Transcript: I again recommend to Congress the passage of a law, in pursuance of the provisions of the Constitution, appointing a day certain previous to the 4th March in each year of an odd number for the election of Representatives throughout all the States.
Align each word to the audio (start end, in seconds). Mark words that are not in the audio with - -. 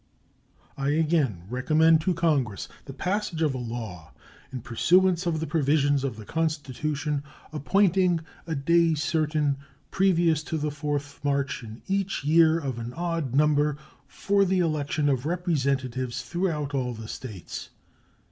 I 0.77 0.89
again 0.93 1.43
recommend 1.47 2.01
to 2.01 2.15
Congress 2.15 2.67
the 2.85 2.91
passage 2.93 3.43
of 3.43 3.53
a 3.53 3.59
law, 3.59 4.13
in 4.51 4.61
pursuance 4.61 5.27
of 5.27 5.39
the 5.39 5.45
provisions 5.45 6.03
of 6.03 6.15
the 6.15 6.25
Constitution, 6.25 7.21
appointing 7.53 8.21
a 8.47 8.55
day 8.55 8.95
certain 8.95 9.57
previous 9.91 10.41
to 10.45 10.57
the 10.57 10.71
4th 10.71 11.23
March 11.23 11.61
in 11.63 11.83
each 11.87 12.23
year 12.23 12.57
of 12.57 12.79
an 12.79 12.95
odd 12.95 13.35
number 13.35 13.77
for 14.07 14.43
the 14.43 14.57
election 14.57 15.07
of 15.07 15.27
Representatives 15.27 16.23
throughout 16.23 16.73
all 16.73 16.95
the 16.95 17.07
States. 17.07 17.69